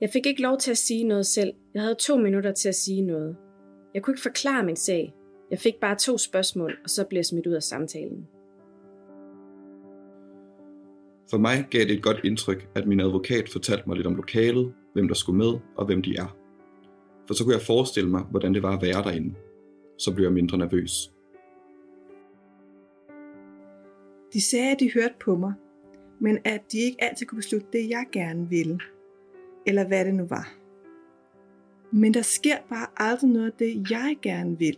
[0.00, 1.52] Jeg fik ikke lov til at sige noget selv.
[1.74, 3.36] Jeg havde to minutter til at sige noget.
[3.94, 5.14] Jeg kunne ikke forklare min sag.
[5.50, 8.26] Jeg fik bare to spørgsmål, og så blev jeg smidt ud af samtalen.
[11.30, 14.72] For mig gav det et godt indtryk, at min advokat fortalte mig lidt om lokalet,
[14.92, 16.36] hvem der skulle med og hvem de er.
[17.26, 19.34] For så kunne jeg forestille mig, hvordan det var at være derinde.
[19.98, 21.12] Så blev jeg mindre nervøs.
[24.32, 25.54] De sagde, at de hørte på mig,
[26.20, 28.78] men at de ikke altid kunne beslutte det, jeg gerne ville.
[29.66, 30.52] Eller hvad det nu var.
[31.92, 34.76] Men der sker bare aldrig noget af det, jeg gerne vil.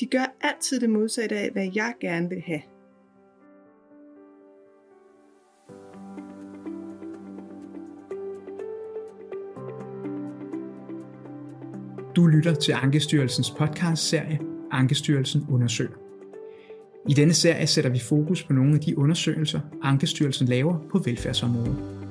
[0.00, 2.62] De gør altid det modsatte af, hvad jeg gerne vil have.
[12.16, 14.40] Du lytter til Ankestyrelsens podcast-serie
[14.70, 15.92] Ankestyrelsen undersøger.
[17.08, 22.01] I denne serie sætter vi fokus på nogle af de undersøgelser, Ankestyrelsen laver på velfærdsområdet.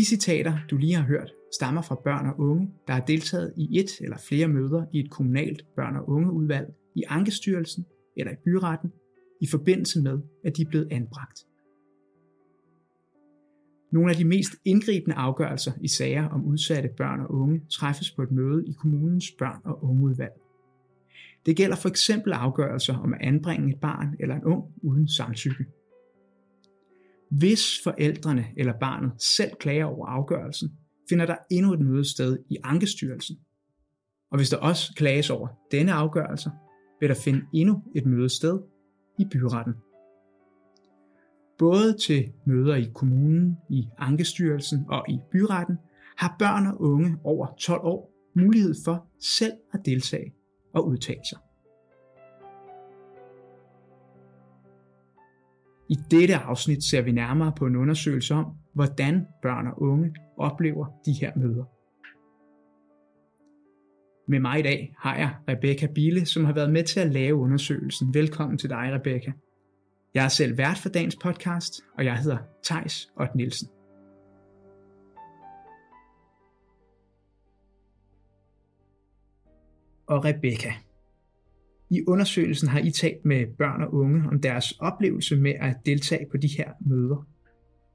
[0.00, 3.78] De citater, du lige har hørt, stammer fra børn og unge, der har deltaget i
[3.78, 8.92] et eller flere møder i et kommunalt børn- og ungeudvalg i Ankestyrelsen eller i byretten
[9.40, 11.46] i forbindelse med, at de er blevet anbragt.
[13.92, 18.22] Nogle af de mest indgribende afgørelser i sager om udsatte børn og unge træffes på
[18.22, 20.40] et møde i kommunens børn- og ungeudvalg.
[21.46, 25.64] Det gælder for eksempel afgørelser om at anbringe et barn eller en ung uden samtykke.
[27.30, 30.68] Hvis forældrene eller barnet selv klager over afgørelsen,
[31.08, 33.36] finder der endnu et møde sted i Ankestyrelsen.
[34.30, 36.50] Og hvis der også klages over denne afgørelse,
[37.00, 38.60] vil der finde endnu et møde sted
[39.18, 39.74] i byretten.
[41.58, 45.76] Både til møder i kommunen, i Ankestyrelsen og i byretten
[46.16, 50.32] har børn og unge over 12 år mulighed for selv at deltage
[50.74, 51.38] og udtale sig.
[55.90, 60.86] I dette afsnit ser vi nærmere på en undersøgelse om, hvordan børn og unge oplever
[61.06, 61.64] de her møder.
[64.30, 67.36] Med mig i dag har jeg Rebecca Bille, som har været med til at lave
[67.36, 68.14] undersøgelsen.
[68.14, 69.32] Velkommen til dig, Rebecca.
[70.14, 73.68] Jeg er selv vært for dagens podcast, og jeg hedder Tejs Ott Nielsen.
[80.06, 80.72] Og Rebecca.
[81.90, 86.26] I undersøgelsen har I talt med børn og unge om deres oplevelse med at deltage
[86.30, 87.26] på de her møder.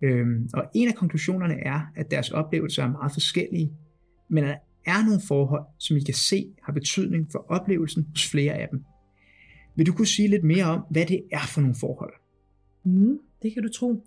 [0.02, 3.72] Øhm, og en af konklusionerne er, at deres oplevelser er meget forskellige,
[4.30, 8.32] men at der er nogle forhold, som I kan se har betydning for oplevelsen hos
[8.32, 8.84] flere af dem.
[9.76, 12.14] Vil du kunne sige lidt mere om, hvad det er for nogle forhold?
[12.84, 14.06] Mm, det kan du tro.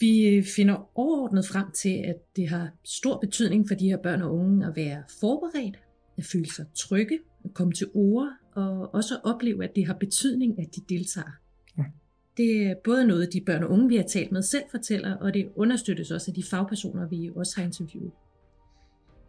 [0.00, 4.34] Vi finder overordnet frem til, at det har stor betydning for de her børn og
[4.34, 5.78] unge at være forberedt,
[6.18, 7.18] at føle sig trygge,
[7.54, 11.30] komme til ord, og også at opleve, at det har betydning, at de deltager.
[11.78, 11.84] Ja.
[12.36, 15.34] Det er både noget, de børn og unge, vi har talt med, selv fortæller, og
[15.34, 18.12] det understøttes også af de fagpersoner, vi også har interviewet.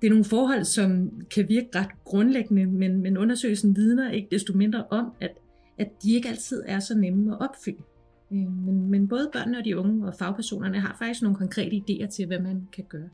[0.01, 4.57] Det er nogle forhold, som kan virke ret grundlæggende, men, men undersøgelsen vidner ikke desto
[4.57, 5.31] mindre om, at,
[5.77, 7.83] at de ikke altid er så nemme at opfylde.
[8.31, 12.07] Øh, men, men både børnene og de unge og fagpersonerne har faktisk nogle konkrete idéer
[12.07, 13.09] til, hvad man kan gøre.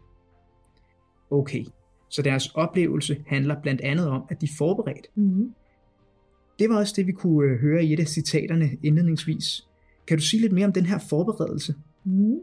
[1.32, 1.66] Okay,
[2.14, 5.08] så deres oplevelse handler blandt andet om, at de er forberedt.
[5.16, 5.54] Mm-hmm.
[6.60, 9.68] Det var også det, vi kunne øh, høre i et af citaterne indledningsvis.
[10.08, 11.76] Kan du sige lidt mere om den her forberedelse?
[12.04, 12.36] Mm.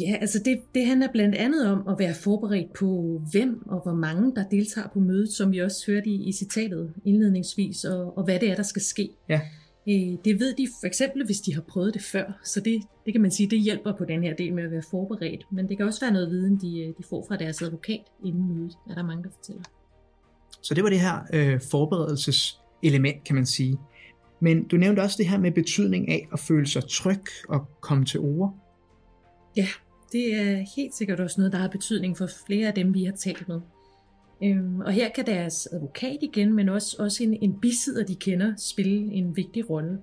[0.00, 3.94] Ja, altså det, det handler blandt andet om at være forberedt på, hvem og hvor
[3.94, 8.24] mange, der deltager på mødet, som vi også hørte i, i citatet indledningsvis, og, og
[8.24, 9.10] hvad det er, der skal ske.
[9.28, 9.40] Ja.
[9.88, 13.14] Øh, det ved de for eksempel, hvis de har prøvet det før, så det, det
[13.14, 15.46] kan man sige, det hjælper på den her del med at være forberedt.
[15.52, 18.54] Men det kan også være noget viden, de, øh, de får fra deres advokat inden
[18.54, 19.62] mødet, er der mange, der fortæller.
[20.62, 23.78] Så det var det her øh, forberedelseselement, kan man sige.
[24.40, 28.04] Men du nævnte også det her med betydning af at føle sig tryg og komme
[28.04, 28.54] til ord.
[29.56, 29.68] Ja,
[30.12, 33.12] det er helt sikkert også noget, der har betydning for flere af dem, vi har
[33.12, 33.60] talt med.
[34.44, 38.54] Øhm, og her kan deres advokat igen, men også, også en, en bisidder, de kender,
[38.56, 39.98] spille en vigtig rolle.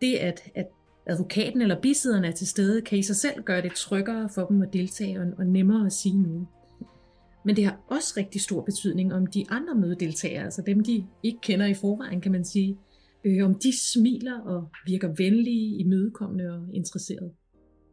[0.00, 0.66] Det, at, at
[1.06, 4.62] advokaten eller bisidderen er til stede, kan i sig selv gøre det tryggere for dem
[4.62, 6.46] at deltage og, og nemmere at sige noget.
[7.44, 11.38] Men det har også rigtig stor betydning om de andre mødedeltagere, altså dem, de ikke
[11.42, 12.78] kender i forvejen, kan man sige,
[13.24, 17.30] øh, om de smiler og virker venlige, imødekommende og interesserede.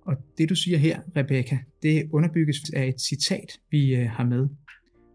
[0.02, 4.48] Og det du siger her, Rebecca, det underbygges af et citat, vi øh, har med.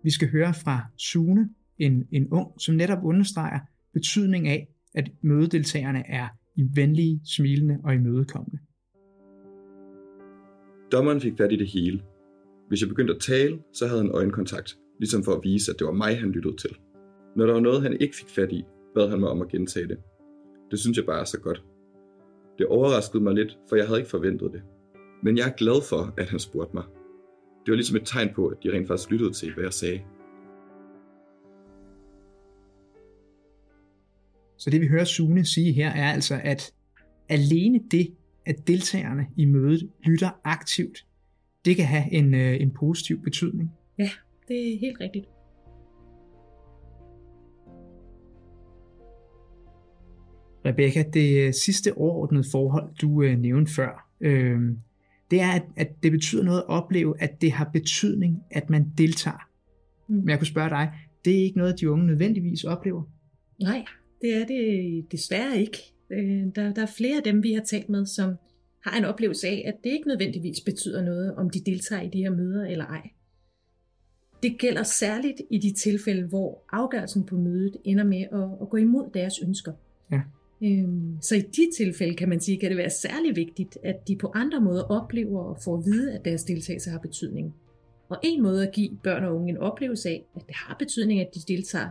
[0.03, 1.49] Vi skal høre fra Sune,
[1.79, 3.61] en, en ung, som netop understreger
[3.93, 8.59] betydning af, at mødedeltagerne er i venlige, smilende og imødekommende.
[10.93, 12.03] Dommeren fik fat i det hele.
[12.69, 15.87] Hvis jeg begyndte at tale, så havde han øjenkontakt, ligesom for at vise, at det
[15.87, 16.71] var mig, han lyttede til.
[17.37, 18.65] Når der var noget, han ikke fik fat i,
[18.95, 19.99] bad han mig om at gentage det.
[20.71, 21.65] Det synes jeg bare er så godt.
[22.59, 24.63] Det overraskede mig lidt, for jeg havde ikke forventet det.
[25.23, 26.85] Men jeg er glad for, at han spurgte mig.
[27.71, 30.01] Det var ligesom et tegn på, at de rent faktisk lyttede til, hvad jeg sagde.
[34.59, 36.73] Så det vi hører Sune sige her er altså, at
[37.29, 38.15] alene det,
[38.47, 41.07] at deltagerne i mødet lytter aktivt,
[41.65, 43.71] det kan have en, øh, en positiv betydning.
[43.99, 44.11] Ja,
[44.49, 45.27] det er helt rigtigt.
[50.65, 54.61] Rebecca, det øh, sidste overordnede forhold, du øh, nævnte før, øh,
[55.31, 58.93] det er, at, at det betyder noget at opleve, at det har betydning, at man
[58.99, 59.49] deltager.
[60.09, 60.15] Mm.
[60.15, 60.93] Men jeg kunne spørge dig,
[61.25, 63.03] det er ikke noget, de unge nødvendigvis oplever?
[63.63, 63.85] Nej,
[64.21, 65.79] det er det desværre ikke.
[66.11, 68.35] Øh, der, der er flere af dem, vi har talt med, som
[68.85, 72.19] har en oplevelse af, at det ikke nødvendigvis betyder noget, om de deltager i de
[72.19, 73.11] her møder eller ej.
[74.43, 78.77] Det gælder særligt i de tilfælde, hvor afgørelsen på mødet ender med at, at gå
[78.77, 79.73] imod deres ønsker.
[80.13, 80.21] Ja.
[80.65, 84.17] Øhm, så i de tilfælde kan man sige, kan det være særlig vigtigt, at de
[84.17, 87.55] på andre måder oplever og får at vide, at deres deltagelse har betydning.
[88.09, 91.21] Og en måde at give børn og unge en oplevelse af, at det har betydning,
[91.21, 91.89] at de deltager,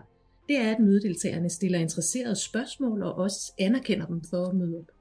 [0.48, 4.92] det er, at mødedeltagerne stiller interesserede spørgsmål og også anerkender dem for at møde op.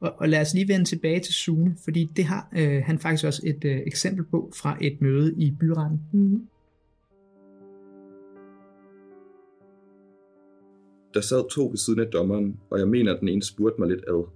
[0.00, 3.24] Og, og lad os lige vende tilbage til Sune, fordi det har øh, han faktisk
[3.24, 6.00] også et øh, eksempel på fra et møde i byretten.
[6.12, 6.48] Mm.
[11.18, 13.88] Der sad to ved siden af dommeren, og jeg mener, at den ene spurgte mig
[13.88, 14.28] lidt ad.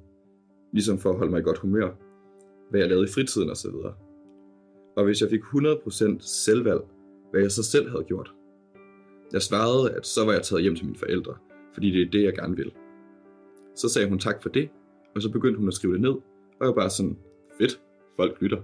[0.72, 1.90] Ligesom for at holde mig i godt humør.
[2.70, 3.74] Hvad jeg lavede i fritiden osv.
[3.74, 3.94] Og,
[4.96, 6.80] og hvis jeg fik 100% selvvalg,
[7.30, 8.32] hvad jeg så selv havde gjort.
[9.32, 11.34] Jeg svarede, at så var jeg taget hjem til mine forældre,
[11.74, 12.72] fordi det er det, jeg gerne vil.
[13.76, 14.68] Så sagde hun tak for det,
[15.14, 17.16] og så begyndte hun at skrive det ned, og jeg var bare sådan,
[17.60, 17.80] fedt,
[18.16, 18.62] folk lytter.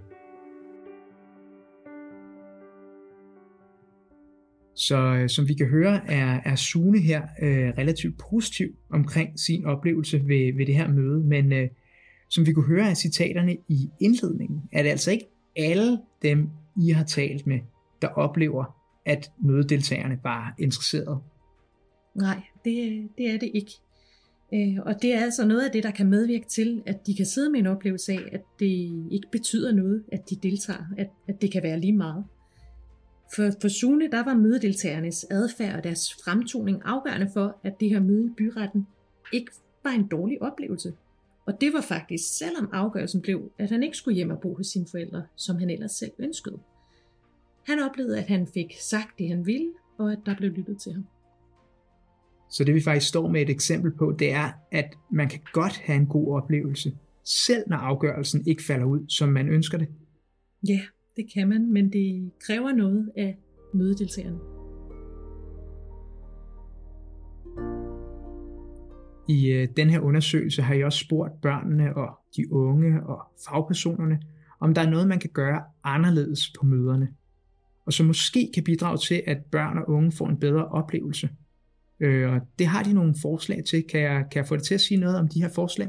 [4.78, 9.64] Så øh, som vi kan høre, er, er Sune her øh, relativt positiv omkring sin
[9.64, 11.69] oplevelse ved, ved det her møde, men øh,
[12.30, 15.26] som vi kunne høre af citaterne i indledningen, er det altså ikke
[15.56, 17.60] alle dem, I har talt med,
[18.02, 18.64] der oplever,
[19.06, 21.19] at mødedeltagerne var interesserede.
[22.14, 23.72] Nej, det, det er det ikke.
[24.54, 27.26] Øh, og det er altså noget af det, der kan medvirke til, at de kan
[27.26, 31.42] sidde med en oplevelse af, at det ikke betyder noget, at de deltager, at, at
[31.42, 32.25] det kan være lige meget.
[33.34, 38.00] For, for Sune, der var mødedeltagernes adfærd og deres fremtoning afgørende for, at det her
[38.00, 38.86] møde i byretten
[39.32, 39.52] ikke
[39.84, 40.92] var en dårlig oplevelse.
[41.46, 44.66] Og det var faktisk, selvom afgørelsen blev, at han ikke skulle hjem og bo hos
[44.66, 46.58] sine forældre, som han ellers selv ønskede.
[47.66, 50.92] Han oplevede, at han fik sagt det, han ville, og at der blev lyttet til
[50.92, 51.06] ham.
[52.50, 55.76] Så det vi faktisk står med et eksempel på, det er, at man kan godt
[55.76, 56.92] have en god oplevelse,
[57.25, 59.88] selv når afgørelsen ikke falder ud, som man ønsker det.
[60.69, 60.80] Ja,
[61.18, 63.38] det kan man, men det kræver noget af
[63.74, 64.38] mødedeltagerne.
[69.28, 74.20] I øh, den her undersøgelse har jeg også spurgt børnene og de unge og fagpersonerne,
[74.60, 77.08] om der er noget, man kan gøre anderledes på møderne,
[77.86, 81.28] og som måske kan bidrage til, at børn og unge får en bedre oplevelse.
[82.00, 83.82] Øh, og det har de nogle forslag til.
[83.82, 85.88] Kan jeg, kan jeg få det til at sige noget om de her forslag?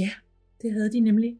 [0.00, 0.10] Ja,
[0.62, 1.38] det havde de nemlig.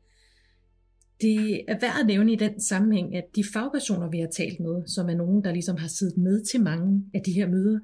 [1.22, 4.86] Det er værd at nævne i den sammenhæng, at de fagpersoner, vi har talt med,
[4.86, 7.78] som er nogen, der ligesom har siddet med til mange af de her møder,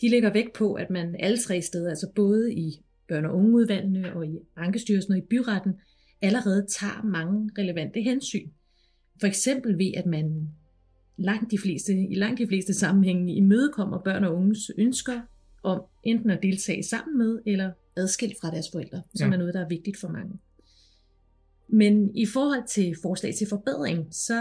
[0.00, 4.14] de lægger vægt på, at man alle tre steder, altså både i børn- og ungeudvalgene
[4.16, 5.72] og i Ankestyrelsen og i byretten,
[6.22, 8.48] allerede tager mange relevante hensyn.
[9.20, 10.48] For eksempel ved, at man
[11.16, 15.20] langt de fleste, i langt de fleste sammenhænge imødekommer børn og unges ønsker
[15.62, 19.34] om enten at deltage sammen med eller adskilt fra deres forældre, som ja.
[19.34, 20.38] er noget, der er vigtigt for mange.
[21.68, 24.34] Men i forhold til forslag til forbedring, så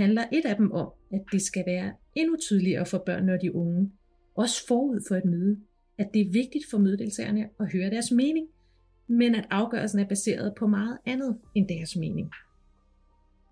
[0.00, 3.54] handler et af dem om, at det skal være endnu tydeligere for børnene og de
[3.54, 3.90] unge,
[4.36, 5.56] også forud for et møde,
[5.98, 8.48] at det er vigtigt for mødedeltagerne at høre deres mening,
[9.08, 12.30] men at afgørelsen er baseret på meget andet end deres mening.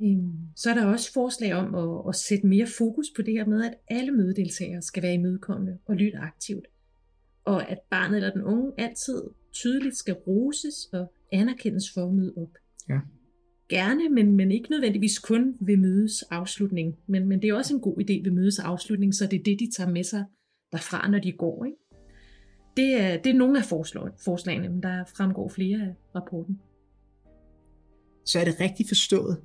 [0.03, 3.47] Øhm, så er der også forslag om at, at sætte mere fokus på det her
[3.47, 6.67] med, at alle mødedeltagere skal være imødekommende og lytte aktivt.
[7.45, 12.33] Og at barnet eller den unge altid tydeligt skal roses og anerkendes for at møde
[12.37, 12.51] op.
[12.89, 12.99] Ja.
[13.69, 16.97] Gerne, men, men ikke nødvendigvis kun ved mødes afslutning.
[17.07, 19.61] Men, men det er også en god idé ved mødes afslutning, så det er det,
[19.61, 20.25] de tager med sig
[20.73, 21.65] derfra, når de går.
[21.65, 21.77] Ikke?
[22.77, 23.65] Det, er, det er nogle af
[24.25, 26.61] forslagene, men der fremgår flere af rapporten.
[28.25, 29.41] Så er det rigtigt forstået,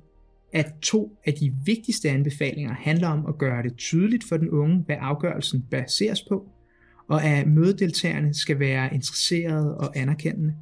[0.52, 4.76] at to af de vigtigste anbefalinger handler om at gøre det tydeligt for den unge,
[4.86, 6.48] hvad afgørelsen baseres på,
[7.08, 10.54] og at mødedeltagerne skal være interesserede og anerkendende.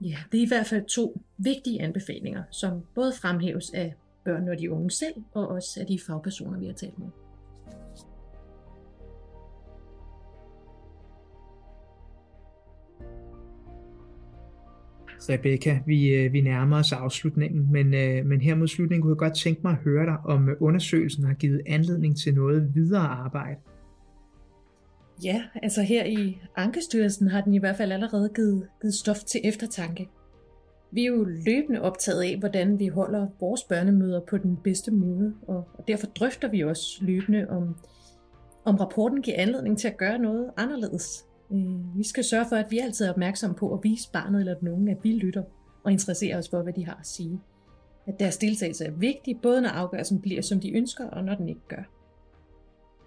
[0.00, 4.58] Ja, det er i hvert fald to vigtige anbefalinger, som både fremhæves af børn og
[4.58, 7.08] de unge selv, og også af de fagpersoner, vi har talt med.
[15.28, 19.18] Rebecca, vi, øh, vi nærmer os afslutningen, men, øh, men her mod slutningen kunne jeg
[19.18, 23.06] godt tænke mig at høre dig, om øh, undersøgelsen har givet anledning til noget videre
[23.06, 23.60] arbejde.
[25.24, 29.40] Ja, altså her i Ankestyrelsen har den i hvert fald allerede givet, givet stof til
[29.44, 30.08] eftertanke.
[30.90, 35.34] Vi er jo løbende optaget af, hvordan vi holder vores børnemøder på den bedste måde,
[35.48, 37.76] og, og derfor drøfter vi også løbende, om,
[38.64, 41.24] om rapporten giver anledning til at gøre noget anderledes.
[41.52, 44.54] Øh, vi skal sørge for, at vi altid er opmærksomme på at vise barnet eller
[44.54, 45.42] den unge, at vi lytter
[45.84, 47.40] og interesserer os for, hvad de har at sige.
[48.06, 51.48] At deres deltagelse er vigtig, både når afgørelsen bliver, som de ønsker, og når den
[51.48, 51.95] ikke gør.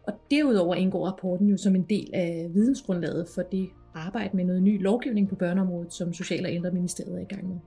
[0.09, 4.63] Og derudover indgår rapporten jo som en del af vidensgrundlaget for det arbejde med noget
[4.63, 7.57] ny lovgivning på børneområdet, som Social- og Ældreministeriet er i gang med.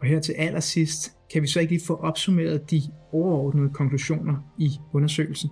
[0.00, 4.70] Og her til allersidst, kan vi så ikke lige få opsummeret de overordnede konklusioner i
[4.92, 5.50] undersøgelsen?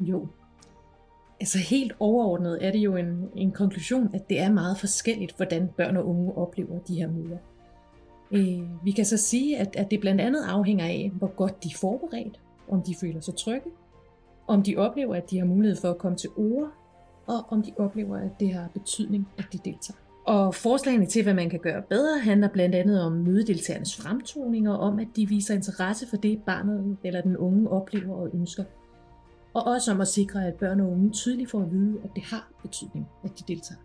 [0.00, 0.26] Jo.
[1.40, 5.68] Altså helt overordnet er det jo en, en konklusion, at det er meget forskelligt, hvordan
[5.76, 7.38] børn og unge oplever de her møder.
[8.32, 11.68] Øh, vi kan så sige, at, at det blandt andet afhænger af, hvor godt de
[11.68, 13.70] er forberedt, om de føler sig trygge,
[14.46, 16.68] om de oplever, at de har mulighed for at komme til ord,
[17.26, 19.98] og om de oplever, at det har betydning, at de deltager.
[20.26, 24.78] Og forslagene til, hvad man kan gøre bedre, handler blandt andet om mødedeltagernes fremtoning og
[24.78, 28.64] om, at de viser interesse for det, barnet eller den unge oplever og ønsker.
[29.54, 32.22] Og også om at sikre, at børn og unge tydeligt får at vide, at det
[32.24, 33.80] har betydning, at de deltager.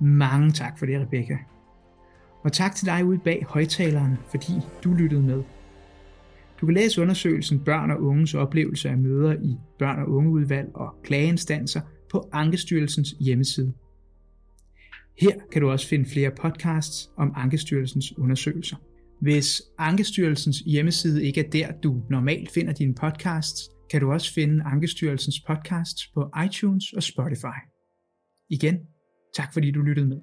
[0.00, 1.38] Mange tak for det, Rebecca.
[2.42, 4.52] Og tak til dig ude bag højtaleren, fordi
[4.84, 5.42] du lyttede med.
[6.60, 10.94] Du kan læse undersøgelsen Børn og unges oplevelser af møder i børn- og ungeudvalg og
[11.04, 13.72] klageinstanser på Ankestyrelsens hjemmeside.
[15.20, 18.76] Her kan du også finde flere podcasts om Ankestyrelsens undersøgelser.
[19.20, 24.64] Hvis Ankestyrelsens hjemmeside ikke er der, du normalt finder dine podcasts, kan du også finde
[24.64, 27.58] Ankestyrelsens podcasts på iTunes og Spotify.
[28.50, 28.78] Igen,
[29.36, 30.20] tak fordi du lyttede med.